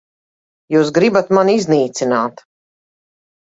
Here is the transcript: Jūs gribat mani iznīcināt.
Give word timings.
Jūs 0.75 0.89
gribat 0.95 1.29
mani 1.39 1.55
iznīcināt. 1.61 2.45